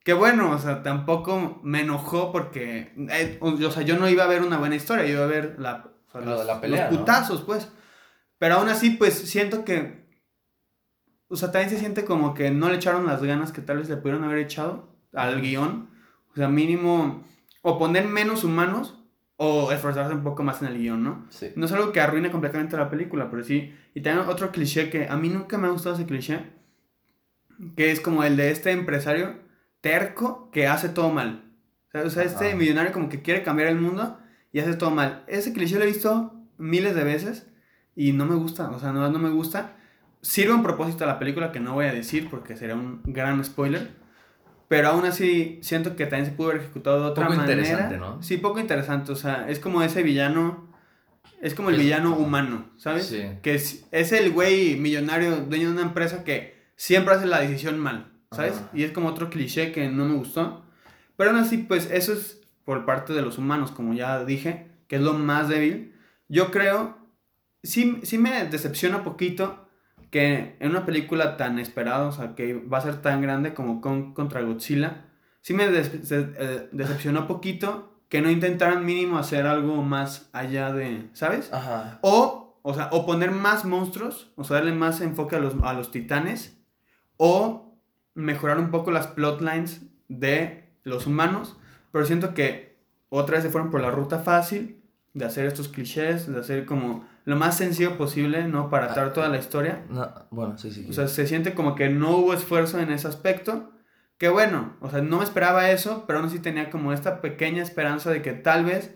Que 0.05 0.15
bueno, 0.15 0.51
o 0.53 0.59
sea, 0.59 0.83
tampoco 0.83 1.61
me 1.63 1.83
enojó 1.83 2.33
porque. 2.33 2.93
eh, 3.11 3.39
o 3.41 3.71
sea, 3.71 3.83
yo 3.83 3.99
no 3.99 4.09
iba 4.09 4.25
a 4.25 4.27
ver 4.27 4.43
una 4.43 4.57
buena 4.59 4.75
historia, 4.75 5.05
yo 5.05 5.13
iba 5.15 5.25
a 5.25 5.27
ver 5.27 5.57
la, 5.59 5.91
o 6.09 6.13
sea, 6.13 6.21
los, 6.21 6.47
la 6.47 6.61
pelea, 6.61 6.85
los 6.85 6.93
¿no? 6.93 6.99
putazos, 6.99 7.43
pues. 7.43 7.69
Pero 8.39 8.57
aún 8.57 8.69
así, 8.69 8.91
pues 8.91 9.15
siento 9.15 9.65
que. 9.65 10.07
O 11.29 11.37
sea, 11.37 11.53
también 11.53 11.71
se 11.71 11.79
siente 11.79 12.05
como 12.05 12.35
que 12.35 12.51
no 12.51 12.69
le 12.69 12.77
echaron 12.77 13.07
las 13.07 13.23
ganas 13.23 13.53
que 13.53 13.61
tal 13.61 13.79
vez 13.79 13.89
le 13.89 13.97
pudieron 13.97 14.25
haber 14.25 14.39
echado 14.39 14.97
al 15.13 15.41
guion. 15.41 15.91
O 16.33 16.37
sea, 16.37 16.49
mínimo. 16.49 17.25
O 17.63 17.79
poner 17.79 18.07
menos 18.07 18.45
humanos 18.45 18.95
o 19.37 19.71
esforzarse 19.71 20.15
un 20.15 20.23
poco 20.23 20.43
más 20.43 20.63
en 20.63 20.69
el 20.69 20.79
guion, 20.79 21.03
¿no? 21.03 21.27
Sí. 21.31 21.53
No 21.55 21.67
es 21.67 21.73
algo 21.73 21.93
que 21.93 22.01
arruine 22.01 22.31
completamente 22.31 22.77
la 22.77 22.89
película, 22.89 23.31
pero 23.31 23.45
sí. 23.45 23.75
Y 23.95 24.01
también 24.01 24.29
otro 24.29 24.51
cliché 24.51 24.91
que 24.91 25.09
a 25.09 25.17
mí 25.17 25.29
nunca 25.29 25.59
me 25.59 25.67
ha 25.67 25.71
gustado 25.71 25.95
ese 25.95 26.07
cliché, 26.07 26.45
que 27.77 27.91
es 27.91 28.01
como 28.01 28.25
el 28.25 28.37
de 28.37 28.51
este 28.51 28.71
empresario 28.73 29.37
terco 29.81 30.51
que 30.51 30.67
hace 30.67 30.89
todo 30.89 31.11
mal. 31.11 31.45
O 31.89 31.91
sea, 31.91 32.03
o 32.03 32.11
sea, 32.11 32.23
este 32.25 32.55
millonario 32.55 32.93
como 32.93 33.09
que 33.09 33.23
quiere 33.23 33.43
cambiar 33.43 33.69
el 33.69 33.77
mundo 33.77 34.19
y 34.59 34.61
hace 34.61 34.75
todo 34.75 34.91
mal. 34.91 35.23
Ese 35.29 35.53
cliché 35.53 35.77
lo 35.79 35.85
he 35.85 35.87
visto 35.87 36.35
miles 36.59 36.95
de 36.95 37.05
veces 37.05 37.47
y 37.95 38.13
no 38.13 38.27
me 38.27 38.35
gusta, 38.35 38.71
o 38.71 38.79
sea, 38.81 38.93
no, 38.93 39.09
no 39.11 39.19
me 39.21 39.31
gusta. 39.31 39.77
Sirve 40.21 40.53
un 40.53 40.63
propósito 40.65 41.05
a 41.05 41.07
la 41.07 41.19
película 41.21 41.53
que 41.53 41.61
no 41.61 41.75
voy 41.75 41.87
a 41.87 41.93
decir 41.93 42.29
porque 42.29 42.57
sería 42.57 42.75
un 42.75 43.01
gran 43.05 43.45
spoiler. 43.45 43.91
Pero 44.67 44.89
aún 44.89 45.05
así 45.07 45.61
siento 45.63 45.95
que 45.97 46.07
también 46.07 46.27
se 46.27 46.33
pudo 46.33 46.49
haber 46.51 46.63
ejecutado 46.63 47.01
de 47.01 47.07
otra 47.07 47.27
Poco 47.27 47.37
manera. 47.39 47.61
interesante, 47.63 47.97
¿no? 47.99 48.23
Sí, 48.23 48.37
poco 48.37 48.59
interesante. 48.59 49.13
O 49.13 49.17
sea, 49.17 49.49
es 49.49 49.61
como 49.61 49.81
ese 49.83 50.03
villano. 50.03 50.69
Es 51.41 51.55
como 51.55 51.71
el 51.71 51.77
Es- 51.77 51.83
villano 51.83 52.17
humano, 52.17 52.67
¿sabes? 52.77 53.07
Sí. 53.07 53.23
Que 53.43 53.55
es, 53.55 53.87
es 53.93 54.11
el 54.13 54.33
güey 54.33 54.77
millonario, 54.77 55.37
dueño 55.37 55.69
de 55.69 55.73
una 55.75 55.83
empresa 55.83 56.25
que 56.25 56.59
siempre 56.77 57.15
hace 57.15 57.27
la 57.27 57.41
decisión 57.41 57.79
mal, 57.79 58.11
¿sabes? 58.33 58.55
Ajá. 58.55 58.71
Y 58.75 58.83
es 58.83 58.91
como 58.91 59.09
otro 59.09 59.31
cliché 59.31 59.71
que 59.73 59.89
no 59.89 60.05
me 60.05 60.15
gustó. 60.17 60.65
Pero 61.17 61.31
aún 61.31 61.39
así, 61.39 61.59
pues 61.59 61.89
eso 61.93 62.13
es 62.13 62.41
por 62.69 62.85
parte 62.85 63.15
de 63.15 63.23
los 63.23 63.39
humanos, 63.39 63.71
como 63.71 63.95
ya 63.95 64.27
dije, 64.27 64.67
que 64.89 64.97
es 64.97 65.01
lo 65.01 65.15
más 65.15 65.49
débil. 65.49 65.95
Yo 66.29 66.51
creo, 66.51 66.99
sí, 67.63 67.99
sí 68.03 68.19
me 68.19 68.45
decepciona 68.45 69.05
poquito 69.05 69.71
que 70.11 70.55
en 70.61 70.73
una 70.73 70.85
película 70.85 71.39
tan 71.39 71.59
esperada, 71.59 72.07
o 72.07 72.13
sea, 72.13 72.35
que 72.35 72.53
va 72.53 72.77
a 72.77 72.83
ser 72.83 73.01
tan 73.01 73.23
grande 73.23 73.55
como 73.55 73.81
Kong 73.81 74.13
contra 74.13 74.43
Godzilla, 74.43 75.07
sí 75.41 75.55
me 75.55 75.65
eh, 75.65 76.69
decepcionó 76.71 77.27
poquito 77.27 78.03
que 78.11 78.21
no 78.21 78.31
intentaran 78.31 78.85
mínimo 78.85 79.17
hacer 79.17 79.47
algo 79.47 79.83
más 79.83 80.29
allá 80.35 80.71
de, 80.71 81.09
¿sabes? 81.15 81.51
Ajá. 81.55 82.01
O, 82.03 82.61
o 82.61 82.75
sea, 82.75 82.91
o 82.93 83.07
poner 83.07 83.31
más 83.31 83.65
monstruos, 83.65 84.31
o 84.37 84.45
sea, 84.45 84.59
darle 84.59 84.73
más 84.73 85.01
enfoque 85.01 85.37
a 85.37 85.41
los, 85.41 85.55
a 85.63 85.73
los 85.73 85.91
titanes, 85.91 86.63
o 87.17 87.81
mejorar 88.13 88.59
un 88.59 88.71
poco 88.71 88.91
las 88.91 89.07
plotlines 89.07 89.87
de 90.09 90.69
los 90.85 91.07
humanos, 91.07 91.58
pero 91.93 92.05
siento 92.05 92.35
que 92.35 92.79
otra 93.09 93.37
vez 93.37 93.45
se 93.45 93.51
fueron 93.51 93.71
por 93.71 93.81
la 93.81 93.91
ruta 93.91 94.19
fácil 94.19 94.83
de 95.15 95.25
hacer 95.25 95.47
estos 95.47 95.69
clichés, 95.69 96.31
de 96.33 96.39
hacer 96.39 96.67
como 96.67 97.07
lo 97.25 97.37
más 97.37 97.57
sencillo 97.57 97.97
posible, 97.99 98.47
¿no? 98.47 98.71
Para 98.71 98.87
atar 98.93 99.13
toda 99.13 99.29
la 99.29 99.39
historia. 99.39 99.85
No, 99.91 100.09
bueno, 100.31 100.57
sí, 100.59 100.71
sí. 100.71 100.87
O 100.89 100.93
sea, 100.93 101.09
se 101.09 101.27
siente 101.27 101.55
como 101.55 101.75
que 101.75 101.89
no 101.89 102.17
hubo 102.19 102.35
esfuerzo 102.35 102.79
en 102.79 102.91
ese 102.93 103.09
aspecto. 103.09 103.73
Que 104.19 104.29
bueno, 104.29 104.77
o 104.81 104.91
sea, 104.91 105.01
no 105.01 105.19
me 105.19 105.25
esperaba 105.25 105.71
eso, 105.71 106.05
pero 106.07 106.19
aún 106.19 106.29
así 106.29 106.41
tenía 106.41 106.71
como 106.71 106.93
esta 106.93 107.21
pequeña 107.21 107.63
esperanza 107.63 108.11
de 108.11 108.21
que 108.23 108.33
tal 108.33 108.65
vez 108.65 108.95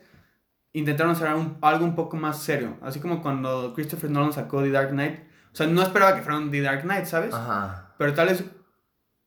intentaron 0.73 1.13
hacer 1.13 1.33
un- 1.35 1.59
algo 1.61 1.85
un 1.85 1.95
poco 1.95 2.17
más 2.17 2.43
serio. 2.43 2.77
Así 2.83 2.99
como 3.01 3.23
cuando 3.23 3.73
Christopher 3.75 4.11
Nolan 4.11 4.33
sacó 4.33 4.63
The 4.63 4.71
Dark 4.71 4.91
Knight. 4.91 5.21
O 5.53 5.57
sea, 5.57 5.67
no 5.67 5.83
esperaba 5.83 6.15
que 6.17 6.23
fuera 6.23 6.39
un 6.39 6.51
The 6.51 6.63
Dark 6.63 6.83
Knight, 6.83 7.05
¿sabes? 7.05 7.35
Ajá. 7.35 7.95
Pero 7.99 8.15
tal 8.15 8.29
vez 8.29 8.45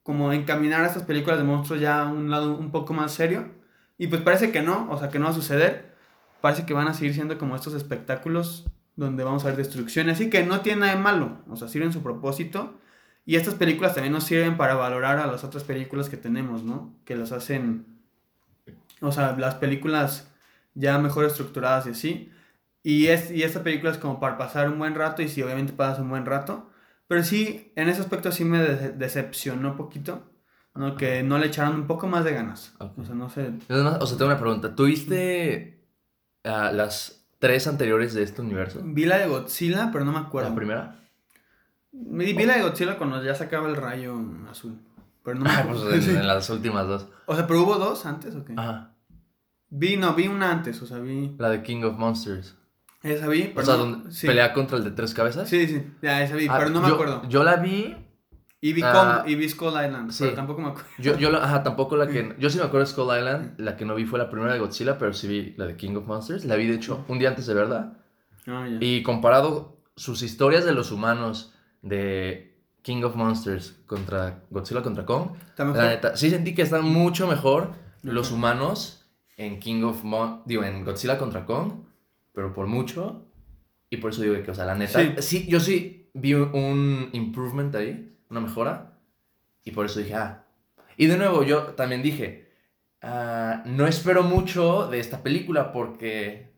como 0.05 0.31
encaminar 0.33 0.83
a 0.83 0.87
estas 0.87 1.01
películas 1.01 1.39
de 1.39 1.45
monstruos 1.45 1.81
ya 1.81 2.03
a 2.03 2.05
un 2.05 2.29
lado 2.29 2.55
un 2.55 2.69
poco 2.69 2.93
más 2.93 3.11
serio. 3.11 3.49
Y 3.97 4.05
pues 4.05 4.21
parece 4.21 4.51
que 4.51 4.61
no, 4.61 4.87
o 4.91 4.99
sea, 4.99 5.09
que 5.09 5.17
no 5.17 5.25
va 5.25 5.31
a 5.31 5.33
suceder. 5.33 5.95
Parece 6.41 6.63
que 6.67 6.75
van 6.75 6.87
a 6.87 6.93
seguir 6.93 7.15
siendo 7.15 7.39
como 7.39 7.55
estos 7.55 7.73
espectáculos 7.73 8.69
donde 8.95 9.23
vamos 9.23 9.43
a 9.43 9.47
ver 9.47 9.57
destrucción. 9.57 10.07
Así 10.11 10.29
que 10.29 10.45
no 10.45 10.61
tiene 10.61 10.81
nada 10.81 10.95
de 10.95 11.01
malo, 11.01 11.39
o 11.49 11.55
sea, 11.55 11.67
sirven 11.67 11.91
su 11.91 12.03
propósito. 12.03 12.75
Y 13.25 13.35
estas 13.35 13.55
películas 13.55 13.95
también 13.95 14.13
nos 14.13 14.25
sirven 14.25 14.57
para 14.57 14.75
valorar 14.75 15.17
a 15.17 15.25
las 15.25 15.43
otras 15.43 15.63
películas 15.63 16.07
que 16.07 16.17
tenemos, 16.17 16.61
¿no? 16.61 16.93
Que 17.03 17.15
las 17.15 17.31
hacen, 17.31 17.87
o 19.01 19.11
sea, 19.11 19.35
las 19.35 19.55
películas 19.55 20.31
ya 20.75 20.99
mejor 20.99 21.25
estructuradas 21.25 21.87
y 21.87 21.89
así. 21.89 22.31
Y, 22.83 23.07
es, 23.07 23.31
y 23.31 23.41
esta 23.41 23.63
película 23.63 23.91
es 23.91 23.97
como 23.97 24.19
para 24.19 24.37
pasar 24.37 24.69
un 24.69 24.77
buen 24.77 24.93
rato 24.93 25.23
y 25.23 25.29
sí, 25.29 25.41
obviamente 25.41 25.73
pasas 25.73 25.97
un 25.97 26.09
buen 26.09 26.27
rato. 26.27 26.69
Pero 27.07 27.23
sí, 27.23 27.71
en 27.75 27.89
ese 27.89 28.01
aspecto 28.01 28.31
sí 28.31 28.43
me 28.45 28.59
de- 28.59 28.91
decepcionó 28.93 29.75
poquito, 29.77 30.23
¿no? 30.73 30.95
Que 30.95 31.21
no 31.23 31.37
le 31.37 31.47
echaron 31.47 31.75
un 31.75 31.87
poco 31.87 32.07
más 32.07 32.23
de 32.25 32.33
ganas. 32.33 32.75
O 32.79 33.03
sea, 33.05 33.15
no 33.15 33.29
sé. 33.29 33.51
O 33.69 34.05
sea, 34.07 34.17
tengo 34.17 34.31
una 34.31 34.39
pregunta. 34.39 34.75
¿Tuviste 34.75 35.85
ah, 36.43 36.71
las 36.73 37.27
tres 37.39 37.67
anteriores 37.67 38.13
de 38.13 38.23
este 38.23 38.41
universo? 38.41 38.81
Vi 38.83 39.05
la 39.05 39.17
de 39.19 39.27
Godzilla, 39.27 39.89
pero 39.91 40.03
no 40.05 40.11
me 40.11 40.19
acuerdo. 40.19 40.49
¿La 40.49 40.55
primera? 40.55 40.99
Vi, 41.91 42.33
vi 42.33 42.45
la 42.45 42.57
de 42.57 42.63
Godzilla 42.63 42.97
cuando 42.97 43.23
ya 43.23 43.35
sacaba 43.35 43.69
el 43.69 43.75
rayo 43.75 44.19
azul. 44.49 44.79
Pero 45.23 45.37
no 45.39 45.45
me 45.45 45.51
Ah, 45.51 45.59
acuerdo. 45.59 45.89
pues 45.89 46.07
en 46.09 46.27
las 46.27 46.49
últimas 46.49 46.87
dos. 46.87 47.07
O 47.27 47.35
sea, 47.35 47.45
pero 47.47 47.61
hubo 47.63 47.75
dos 47.75 48.05
antes 48.05 48.35
o 48.35 48.43
qué? 48.43 48.53
Ajá. 48.57 48.91
Vi, 49.69 49.97
no, 49.97 50.13
vi 50.13 50.27
una 50.27 50.51
antes, 50.51 50.81
o 50.81 50.85
sea, 50.85 50.99
vi. 50.99 51.35
La 51.37 51.49
de 51.49 51.61
King 51.63 51.83
of 51.83 51.97
Monsters. 51.97 52.55
Esa 53.05 53.27
vi, 53.27 53.53
O 53.55 53.61
sea, 53.61 53.75
donde 53.75 54.11
sí. 54.11 54.27
pelea 54.27 54.51
contra 54.53 54.77
el 54.77 54.83
de 54.83 54.91
tres 54.91 55.13
cabezas. 55.13 55.47
Sí, 55.47 55.67
sí, 55.67 55.83
ya 56.01 56.23
esa 56.23 56.35
vi, 56.35 56.47
Ah, 56.49 56.55
pero 56.57 56.71
no 56.71 56.81
me 56.81 56.87
yo- 56.89 56.93
acuerdo. 56.95 57.21
Yo 57.29 57.43
la 57.43 57.57
vi. 57.57 57.95
Y 58.61 58.73
vi, 58.73 58.81
ah, 58.83 59.23
y 59.27 59.35
vi 59.35 59.47
Skull 59.47 59.69
Island, 59.73 60.09
sí. 60.11 60.23
pero 60.23 60.35
tampoco 60.35 60.61
me 60.61 60.69
acuerdo. 60.69 60.89
Yo, 60.97 61.15
yo 61.19 61.35
ajá, 61.39 61.61
tampoco 61.61 61.95
la 61.97 62.07
que. 62.07 62.35
Yo 62.39 62.49
sí 62.49 62.57
me 62.57 62.63
acuerdo 62.63 62.85
de 62.87 62.91
Skull 62.91 63.15
Island. 63.15 63.59
La 63.59 63.77
que 63.77 63.85
no 63.85 63.93
vi 63.93 64.05
fue 64.05 64.17
la 64.17 64.29
primera 64.29 64.53
de 64.53 64.59
Godzilla, 64.59 64.97
pero 64.97 65.13
sí 65.13 65.27
vi 65.27 65.53
la 65.55 65.67
de 65.67 65.75
King 65.77 65.95
of 65.97 66.07
Monsters. 66.07 66.45
La 66.45 66.55
vi, 66.55 66.65
de 66.65 66.73
hecho, 66.75 67.05
un 67.07 67.19
día 67.19 67.29
antes 67.29 67.45
de 67.45 67.53
verla. 67.53 67.99
Ah. 68.47 68.67
Y 68.79 69.03
comparado 69.03 69.83
sus 69.95 70.23
historias 70.23 70.65
de 70.65 70.73
los 70.73 70.91
humanos 70.91 71.53
de 71.83 72.57
King 72.81 73.03
of 73.03 73.15
Monsters 73.15 73.75
contra 73.85 74.43
Godzilla 74.49 74.81
contra 74.81 75.05
Kong, 75.05 75.29
la 75.57 75.87
neta, 75.89 76.15
sí 76.17 76.29
sentí 76.31 76.53
que 76.55 76.61
están 76.63 76.83
mucho 76.85 77.27
mejor 77.27 77.71
los 78.03 78.31
humanos 78.31 79.05
en 79.37 79.59
King 79.59 79.83
of 79.83 80.03
Mon 80.03 80.41
digo, 80.45 80.63
en 80.63 80.83
Godzilla 80.85 81.17
contra 81.17 81.45
Kong, 81.45 81.84
pero 82.35 82.53
por 82.53 82.67
mucho. 82.67 83.25
Y 83.89 83.97
por 83.97 84.11
eso 84.11 84.21
digo 84.21 84.35
que, 84.43 84.51
o 84.51 84.55
sea, 84.55 84.65
la 84.65 84.75
neta, 84.75 84.99
Sí. 84.99 85.13
sí, 85.19 85.47
yo 85.47 85.59
sí 85.59 86.09
vi 86.13 86.33
un, 86.33 87.09
improvement 87.13 87.73
ahí, 87.75 88.15
una 88.29 88.41
mejora. 88.41 88.99
Y 89.63 89.71
por 89.71 89.85
eso 89.85 89.99
dije, 89.99 90.15
ah. 90.15 90.43
Y 90.97 91.07
de 91.07 91.17
nuevo, 91.17 91.43
yo 91.43 91.73
también 91.73 92.03
dije, 92.03 92.51
ah, 93.01 93.63
no 93.65 93.87
espero 93.87 94.23
mucho 94.23 94.87
de 94.87 94.99
esta 94.99 95.23
película 95.23 95.71
porque. 95.71 96.53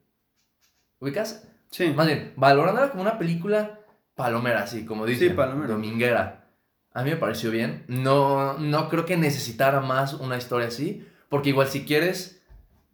¿Ubicas? 0.99 1.47
Sí. 1.69 1.93
Más 1.95 2.07
bien, 2.07 2.33
valorándola 2.35 2.89
como 2.89 3.03
una 3.03 3.17
película 3.17 3.79
palomera, 4.15 4.63
así 4.63 4.83
como 4.85 5.05
dicen. 5.05 5.29
Sí, 5.29 5.35
palomera. 5.35 5.73
Dominguera. 5.73 6.47
A 6.93 7.03
mí 7.03 7.11
me 7.11 7.17
pareció 7.17 7.51
bien. 7.51 7.83
No, 7.87 8.57
no 8.57 8.89
creo 8.89 9.05
que 9.05 9.17
necesitara 9.17 9.81
más 9.81 10.15
una 10.15 10.37
historia 10.37 10.69
así. 10.69 11.05
Porque 11.29 11.49
igual 11.49 11.67
si 11.67 11.85
quieres 11.85 12.36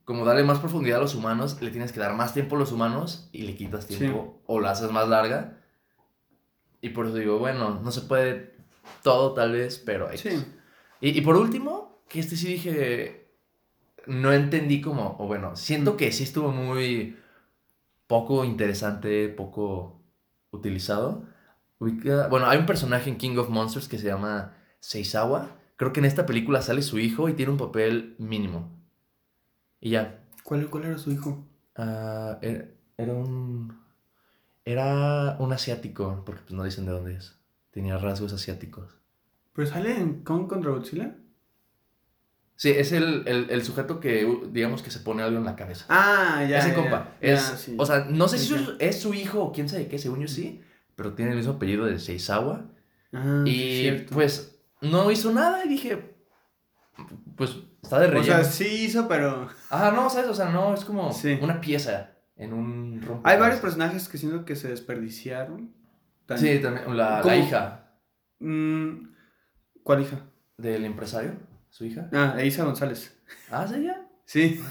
como 0.05 0.25
darle 0.25 0.43
más 0.43 0.60
profundidad 0.60 1.00
a 1.00 1.01
los 1.01 1.15
humanos, 1.15 1.57
le 1.62 1.72
tienes 1.72 1.91
que 1.91 2.00
dar 2.00 2.13
más 2.15 2.33
tiempo 2.33 2.55
a 2.55 2.60
los 2.60 2.72
humanos 2.72 3.29
y 3.31 3.43
le 3.43 3.55
quitas 3.55 3.88
tiempo 3.88 4.41
o 4.45 4.60
la 4.60 4.72
haces 4.72 4.91
más 4.91 5.07
larga. 5.07 5.60
Y 6.81 6.89
por 6.89 7.05
eso 7.07 7.15
digo, 7.15 7.39
bueno, 7.39 7.79
no 7.81 7.91
se 7.91 8.01
puede 8.01 8.55
todo 9.01 9.33
tal 9.33 9.53
vez, 9.53 9.81
pero... 9.86 10.10
X. 10.12 10.22
Sí. 10.22 10.45
Y, 11.00 11.17
y 11.17 11.22
por 11.22 11.38
último, 11.38 12.01
que 12.10 12.19
este 12.19 12.36
sí 12.36 12.48
dije, 12.48 13.29
no 14.05 14.33
entendí 14.33 14.81
como, 14.81 15.15
o 15.19 15.27
bueno, 15.27 15.55
siento 15.55 15.93
Mm. 15.93 15.98
que 15.98 16.12
sí 16.12 16.24
estuvo 16.24 16.51
muy 16.51 17.17
poco 18.07 18.43
interesante, 18.43 19.29
poco 19.29 20.01
utilizado. 20.51 21.25
Bueno, 21.79 22.48
hay 22.48 22.57
un 22.60 22.65
personaje 22.65 23.10
en 23.10 23.17
King 23.17 23.38
of 23.38 23.50
Monsters 23.50 23.88
que 23.88 23.98
se 23.98 24.07
llama 24.07 24.53
Seizawa. 24.79 25.55
Creo 25.75 25.91
que 25.91 26.00
en 26.00 26.05
esta 26.05 26.25
película 26.25 26.62
sale 26.62 26.81
su 26.81 27.00
hijo 27.00 27.27
y 27.29 27.33
tiene 27.33 27.51
un 27.51 27.57
papel 27.57 28.15
mínimo. 28.19 28.69
Y 29.85 29.89
ya. 29.89 30.23
¿Cuál, 30.45 30.69
¿Cuál 30.69 30.85
era 30.85 30.97
su 30.97 31.11
hijo? 31.11 31.45
Ah, 31.75 32.39
era, 32.41 32.65
era 32.97 33.13
un... 33.13 33.77
Era 34.63 35.35
un 35.39 35.51
asiático, 35.51 36.23
porque 36.25 36.41
pues 36.43 36.53
no 36.53 36.63
dicen 36.63 36.85
de 36.85 36.93
dónde 36.93 37.15
es. 37.17 37.37
Tenía 37.71 37.97
rasgos 37.97 38.31
asiáticos. 38.31 38.97
¿Pero 39.53 39.67
sale 39.67 39.97
en 39.99 40.23
Kong 40.23 40.47
contra 40.47 40.71
Godzilla? 40.71 41.15
Sí, 42.55 42.69
es 42.69 42.93
el, 42.93 43.27
el, 43.27 43.49
el 43.49 43.63
sujeto 43.65 43.99
que, 43.99 44.25
digamos, 44.51 44.81
que 44.81 44.89
se 44.89 44.99
pone 45.01 45.21
algo 45.21 45.37
en 45.37 45.43
la 45.43 45.57
cabeza. 45.57 45.85
Ah, 45.89 46.45
ya. 46.49 46.59
Ese 46.59 46.69
ya, 46.69 46.75
compa. 46.75 47.17
ya, 47.21 47.33
es, 47.33 47.41
sí. 47.41 47.75
O 47.77 47.85
sea, 47.85 48.05
no 48.09 48.29
sé 48.29 48.37
si 48.37 48.45
su- 48.45 48.77
es 48.79 49.01
su 49.01 49.13
hijo 49.13 49.43
o 49.43 49.51
quién 49.51 49.67
sabe 49.67 49.87
qué, 49.89 49.99
según 49.99 50.21
yo 50.21 50.29
sí, 50.29 50.61
pero 50.95 51.13
tiene 51.13 51.31
el 51.31 51.37
mismo 51.37 51.53
apellido 51.53 51.85
de 51.85 51.99
Seizawa. 51.99 52.67
Ah, 53.11 53.43
y 53.45 54.05
pues 54.11 54.59
no 54.79 55.11
hizo 55.11 55.33
nada 55.33 55.65
y 55.65 55.67
dije, 55.69 56.12
pues 57.35 57.57
está 57.81 58.00
de 58.00 58.07
O 58.07 58.12
relleno. 58.12 58.25
sea, 58.35 58.43
sí 58.43 58.85
hizo, 58.85 59.07
pero. 59.07 59.47
Ajá, 59.69 59.91
no, 59.91 60.09
¿sabes? 60.09 60.29
O 60.29 60.33
sea, 60.35 60.50
no, 60.50 60.73
es 60.73 60.85
como 60.85 61.12
Sí. 61.12 61.38
una 61.41 61.59
pieza 61.62 62.12
en 62.35 62.53
un 62.53 63.01
rompecabezas. 63.01 63.31
Hay 63.33 63.39
varios 63.39 63.59
personajes 63.59 64.07
que 64.09 64.17
siento 64.17 64.45
que 64.45 64.55
se 64.55 64.69
desperdiciaron. 64.69 65.73
Sí, 66.35 66.59
también. 66.59 66.95
La, 66.97 67.21
la 67.23 67.35
hija 67.35 67.79
Mm, 68.39 69.09
¿Cuál 69.83 70.01
hija? 70.01 70.19
del 70.57 70.85
empresario, 70.85 71.31
su 71.69 71.85
hija. 71.85 72.09
Ah, 72.13 72.41
Isa 72.43 72.63
González. 72.65 73.17
Ah, 73.51 73.65
¿sí 73.67 73.83
ya? 73.83 74.07
Sí. 74.25 74.62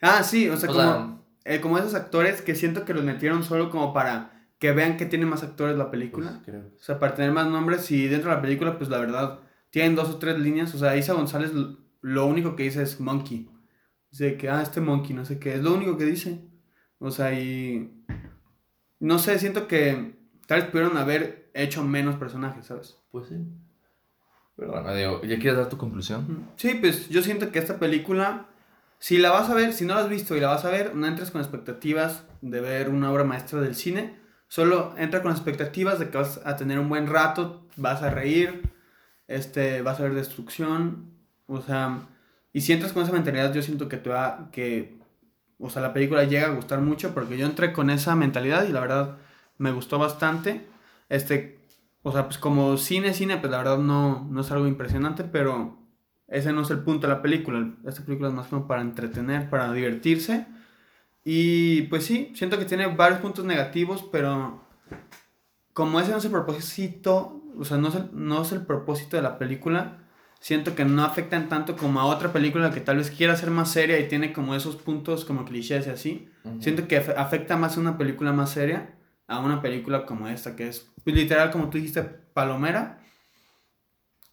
ah, 0.00 0.22
sí, 0.22 0.48
o 0.48 0.56
sea, 0.56 0.70
O 0.70 0.72
como, 0.72 0.82
sea, 0.84 1.16
eh, 1.44 1.60
como 1.60 1.78
esos 1.78 1.94
actores 1.94 2.40
que 2.42 2.54
siento 2.54 2.84
que 2.84 2.94
los 2.94 3.04
metieron 3.04 3.42
solo 3.44 3.70
como 3.70 3.92
para 3.92 4.30
que 4.58 4.72
vean 4.72 4.96
que 4.96 5.06
tiene 5.06 5.26
más 5.26 5.42
actores 5.42 5.76
la 5.76 5.90
película. 5.90 6.30
pues, 6.30 6.42
creo. 6.46 6.70
O 6.74 6.82
sea, 6.82 6.98
para 6.98 7.14
tener 7.14 7.32
más 7.32 7.46
nombres 7.48 7.90
y 7.90 8.06
dentro 8.08 8.30
de 8.30 8.36
la 8.36 8.42
película, 8.42 8.78
pues 8.78 8.88
la 8.90 8.98
verdad, 8.98 9.40
tienen 9.76 9.94
dos 9.94 10.08
o 10.08 10.16
tres 10.16 10.38
líneas. 10.38 10.74
O 10.74 10.78
sea, 10.78 10.96
Isa 10.96 11.12
González 11.12 11.52
lo 12.00 12.24
único 12.24 12.56
que 12.56 12.62
dice 12.62 12.80
es 12.80 12.98
monkey. 12.98 13.50
Dice 14.10 14.38
que, 14.38 14.48
ah, 14.48 14.62
este 14.62 14.80
monkey, 14.80 15.14
no 15.14 15.26
sé 15.26 15.38
qué. 15.38 15.54
Es 15.54 15.60
lo 15.60 15.74
único 15.74 15.98
que 15.98 16.06
dice. 16.06 16.48
O 16.98 17.10
sea, 17.10 17.38
y... 17.38 18.02
No 19.00 19.18
sé, 19.18 19.38
siento 19.38 19.68
que 19.68 20.16
tal 20.46 20.62
vez 20.62 20.70
pudieron 20.70 20.96
haber 20.96 21.50
hecho 21.52 21.84
menos 21.84 22.16
personajes, 22.16 22.64
¿sabes? 22.64 22.96
Pues 23.10 23.28
sí. 23.28 23.34
Pero 24.56 24.72
bueno, 24.72 25.22
¿ya 25.24 25.38
quieres 25.38 25.58
dar 25.58 25.68
tu 25.68 25.76
conclusión? 25.76 26.48
Sí, 26.56 26.78
pues 26.80 27.10
yo 27.10 27.20
siento 27.20 27.52
que 27.52 27.58
esta 27.58 27.78
película, 27.78 28.46
si 28.98 29.18
la 29.18 29.30
vas 29.30 29.50
a 29.50 29.54
ver, 29.54 29.74
si 29.74 29.84
no 29.84 29.94
la 29.94 30.00
has 30.00 30.08
visto 30.08 30.34
y 30.34 30.40
la 30.40 30.48
vas 30.48 30.64
a 30.64 30.70
ver, 30.70 30.94
no 30.94 31.06
entres 31.06 31.30
con 31.30 31.42
expectativas 31.42 32.24
de 32.40 32.62
ver 32.62 32.88
una 32.88 33.12
obra 33.12 33.24
maestra 33.24 33.60
del 33.60 33.74
cine. 33.74 34.18
Solo 34.48 34.94
entra 34.96 35.20
con 35.20 35.32
expectativas 35.32 35.98
de 35.98 36.08
que 36.08 36.16
vas 36.16 36.40
a 36.46 36.56
tener 36.56 36.78
un 36.78 36.88
buen 36.88 37.08
rato, 37.08 37.66
vas 37.76 38.02
a 38.02 38.08
reír, 38.08 38.74
este, 39.28 39.82
vas 39.82 40.00
a 40.00 40.04
ver 40.04 40.14
destrucción, 40.14 41.10
o 41.46 41.60
sea, 41.60 42.08
y 42.52 42.62
si 42.62 42.72
entras 42.72 42.92
con 42.92 43.02
esa 43.02 43.12
mentalidad, 43.12 43.52
yo 43.52 43.62
siento 43.62 43.88
que 43.88 43.96
te 43.98 44.10
va, 44.10 44.48
que, 44.52 44.98
o 45.58 45.70
sea, 45.70 45.82
la 45.82 45.92
película 45.92 46.24
llega 46.24 46.46
a 46.46 46.54
gustar 46.54 46.80
mucho 46.80 47.14
porque 47.14 47.36
yo 47.36 47.46
entré 47.46 47.72
con 47.72 47.90
esa 47.90 48.14
mentalidad 48.16 48.66
y 48.68 48.72
la 48.72 48.80
verdad 48.80 49.18
me 49.58 49.72
gustó 49.72 49.98
bastante. 49.98 50.66
Este, 51.08 51.58
o 52.02 52.12
sea, 52.12 52.24
pues 52.24 52.38
como 52.38 52.76
cine, 52.76 53.12
cine, 53.14 53.36
pues 53.38 53.50
la 53.50 53.58
verdad 53.58 53.78
no, 53.78 54.26
no 54.30 54.40
es 54.40 54.50
algo 54.50 54.66
impresionante, 54.66 55.24
pero 55.24 55.76
ese 56.28 56.52
no 56.52 56.62
es 56.62 56.70
el 56.70 56.80
punto 56.80 57.06
de 57.06 57.14
la 57.14 57.22
película. 57.22 57.74
Esta 57.84 58.04
película 58.04 58.28
es 58.28 58.34
más 58.34 58.46
como 58.48 58.66
para 58.66 58.82
entretener, 58.82 59.50
para 59.50 59.72
divertirse. 59.72 60.46
Y 61.24 61.82
pues 61.82 62.04
sí, 62.04 62.32
siento 62.34 62.58
que 62.58 62.64
tiene 62.64 62.86
varios 62.86 63.20
puntos 63.20 63.44
negativos, 63.44 64.04
pero 64.12 64.62
como 65.72 66.00
ese 66.00 66.12
no 66.12 66.18
es 66.18 66.24
el 66.24 66.30
propósito, 66.30 67.42
o 67.58 67.64
sea, 67.64 67.76
no 67.78 67.88
es 67.88 67.94
el, 67.96 68.10
no 68.12 68.42
es 68.42 68.52
el 68.52 68.64
propósito 68.66 69.16
de 69.16 69.22
la 69.22 69.38
película, 69.38 69.98
siento 70.40 70.74
que 70.74 70.84
no 70.84 71.04
afectan 71.04 71.48
tanto 71.48 71.76
como 71.76 72.00
a 72.00 72.04
otra 72.06 72.32
película 72.32 72.70
que 72.70 72.80
tal 72.80 72.98
vez 72.98 73.10
quiera 73.10 73.36
ser 73.36 73.50
más 73.50 73.70
seria 73.70 73.98
y 73.98 74.08
tiene 74.08 74.32
como 74.32 74.54
esos 74.54 74.76
puntos 74.76 75.24
como 75.24 75.44
clichés 75.44 75.86
y 75.86 75.90
así. 75.90 76.28
Siento 76.60 76.86
que 76.86 77.00
afe- 77.04 77.14
afecta 77.16 77.56
más 77.56 77.76
a 77.76 77.80
una 77.80 77.96
película 77.98 78.32
más 78.32 78.50
seria 78.50 78.94
a 79.28 79.40
una 79.40 79.60
película 79.60 80.06
como 80.06 80.28
esta, 80.28 80.54
que 80.54 80.68
es 80.68 80.92
pues, 81.02 81.16
literal, 81.16 81.50
como 81.50 81.68
tú 81.70 81.78
dijiste, 81.78 82.02
palomera. 82.02 83.00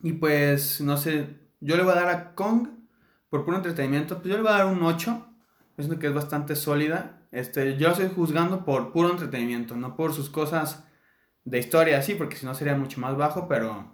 Y 0.01 0.13
pues, 0.13 0.81
no 0.81 0.97
sé, 0.97 1.27
yo 1.61 1.77
le 1.77 1.83
voy 1.83 1.93
a 1.93 1.95
dar 1.95 2.09
a 2.09 2.35
Kong 2.35 2.67
por 3.29 3.45
puro 3.45 3.57
entretenimiento, 3.57 4.17
pues 4.17 4.29
yo 4.29 4.35
le 4.35 4.43
voy 4.43 4.51
a 4.51 4.57
dar 4.57 4.65
un 4.67 4.83
8. 4.83 5.25
Siento 5.77 5.97
que 5.97 6.07
es 6.07 6.13
bastante 6.13 6.55
sólida. 6.55 7.21
Este, 7.31 7.77
yo 7.77 7.87
la 7.87 7.93
estoy 7.93 8.09
juzgando 8.13 8.63
por 8.65 8.91
puro 8.91 9.09
entretenimiento, 9.09 9.75
no 9.75 9.95
por 9.95 10.13
sus 10.13 10.29
cosas 10.29 10.85
de 11.45 11.59
historia 11.59 11.97
así, 11.97 12.15
porque 12.15 12.35
si 12.35 12.45
no 12.45 12.53
sería 12.53 12.75
mucho 12.75 12.99
más 13.01 13.17
bajo, 13.17 13.47
pero 13.47 13.91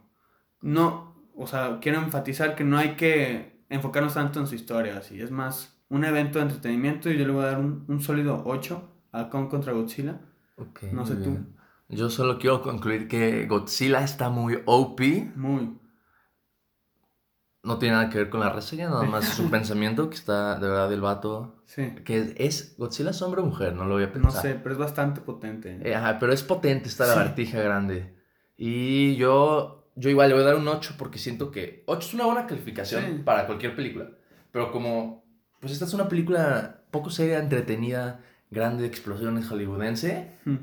no, 0.62 1.16
o 1.36 1.48
sea, 1.48 1.80
quiero 1.82 2.00
enfatizar 2.00 2.56
que 2.56 2.64
no 2.64 2.78
hay 2.78 2.96
que 2.96 3.64
enfocarnos 3.70 4.14
tanto 4.14 4.40
en 4.40 4.48
su 4.48 4.56
historia, 4.56 4.98
así, 4.98 5.22
es 5.22 5.32
más 5.32 5.80
un 5.90 6.06
evento 6.06 6.40
de 6.40 6.46
entretenimiento 6.46 7.10
y 7.10 7.18
yo 7.18 7.26
le 7.26 7.34
voy 7.34 7.44
a 7.44 7.48
dar 7.48 7.60
un, 7.60 7.86
un 7.88 8.02
sólido 8.02 8.44
8 8.46 8.90
a 9.12 9.30
Kong 9.30 9.50
contra 9.50 9.74
Godzilla. 9.74 10.22
Ok, 10.58 10.84
No 10.92 11.06
sé 11.06 11.16
tú. 11.16 11.38
Yo 11.88 12.10
solo 12.10 12.38
quiero 12.38 12.62
concluir 12.62 13.08
que 13.08 13.48
Godzilla 13.48 14.04
está 14.04 14.30
muy 14.30 14.60
OP. 14.66 15.02
Muy. 15.36 15.76
No 17.62 17.78
tiene 17.78 17.96
nada 17.96 18.10
que 18.10 18.18
ver 18.20 18.30
con 18.30 18.40
la 18.40 18.50
reseña, 18.50 18.90
nada 18.90 19.04
más 19.04 19.34
es 19.34 19.40
un 19.40 19.52
pensamiento 19.52 20.10
que 20.10 20.16
está 20.16 20.56
de 20.60 20.68
verdad 20.68 20.90
del 20.90 21.02
vato. 21.02 21.62
Sí. 21.66 21.94
Que 22.06 22.34
es, 22.38 22.76
Godzilla 22.78 23.10
es 23.12 23.22
hombre 23.22 23.42
o 23.42 23.46
mujer, 23.46 23.74
no 23.74 23.86
lo 23.86 23.96
voy 23.96 24.04
a 24.04 24.08
No 24.08 24.14
pensar. 24.14 24.42
sé, 24.42 24.56
pero 24.56 24.74
es 24.74 24.80
bastante 24.80 25.20
potente. 25.22 25.78
Eh, 25.84 25.94
ajá, 25.94 26.20
pero 26.20 26.32
es 26.32 26.42
potente 26.44 26.88
esta 26.88 27.04
Sí. 27.06 27.10
lagartija 27.12 27.62
grande. 27.62 28.16
Y 28.58 29.16
yo, 29.18 29.90
yo 29.96 30.10
igual 30.10 30.30
le 30.30 30.36
voy 30.36 30.44
a 30.44 30.48
dar 30.48 30.56
un 30.56 30.68
8 30.68 30.96
porque 30.98 31.20
siento 31.20 31.52
que 31.52 31.84
8 31.86 32.08
es 32.08 32.14
una 32.14 32.26
buena 32.26 32.48
calificación 32.48 33.04
Sí. 33.06 33.22
para 33.26 33.46
cualquier 33.46 33.76
película. 33.76 34.10
Pero 34.52 34.72
como, 34.72 35.26
pues 35.60 35.74
esta 35.74 35.86
es 35.86 35.94
una 35.94 36.08
película 36.08 36.82
poco 36.92 37.10
seria, 37.10 37.40
entretenida, 37.40 38.22
grande, 38.50 38.84
de 38.84 38.88
explosiones 38.88 39.48
hollywoodense. 39.48 40.32
Mm. 40.46 40.56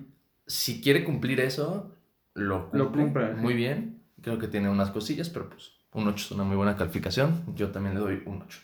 Si 0.47 0.81
quiere 0.81 1.05
cumplir 1.05 1.41
eso, 1.41 1.93
lo 2.35 2.71
cumple, 2.71 2.79
Lo 2.79 2.91
cumple, 2.93 3.35
sí. 3.35 3.41
muy 3.41 3.55
bien. 3.55 4.03
Creo 4.23 4.39
que 4.39 4.49
tiene 4.49 4.69
unas 4.71 4.91
cosillas, 4.91 5.29
pero 5.29 5.49
pues 5.51 5.73
un 5.97 6.07
8 6.09 6.17
es 6.27 6.31
una 6.31 6.45
muy 6.45 6.57
buena 6.57 6.77
calificación. 6.77 7.43
Yo 7.55 7.71
también 7.71 7.95
le 7.95 8.01
doy 8.01 8.23
un 8.27 8.43
8. 8.43 8.59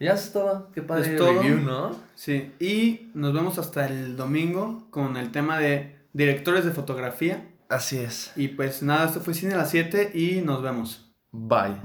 Ya 0.00 0.12
es 0.12 0.32
todo. 0.32 0.70
Qué 0.72 0.82
padre 0.82 1.12
Es 1.12 1.16
todo. 1.16 1.32
review, 1.32 1.60
¿no? 1.60 1.96
Sí, 2.14 2.52
y 2.60 3.10
nos 3.14 3.32
vemos 3.32 3.58
hasta 3.58 3.86
el 3.86 4.16
domingo 4.16 4.88
con 4.90 5.16
el 5.16 5.30
tema 5.30 5.58
de 5.58 5.96
directores 6.12 6.64
de 6.64 6.72
fotografía. 6.72 7.48
Así 7.68 7.98
es. 7.98 8.32
Y 8.36 8.48
pues 8.48 8.82
nada, 8.82 9.06
esto 9.06 9.20
fue 9.20 9.34
Cine 9.34 9.54
a 9.54 9.58
las 9.58 9.70
7 9.70 10.10
y 10.14 10.40
nos 10.42 10.62
vemos. 10.62 11.14
Bye. 11.30 11.76